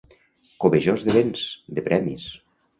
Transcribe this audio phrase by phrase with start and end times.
[0.65, 1.45] Cobejós de béns,
[1.79, 2.29] de premis.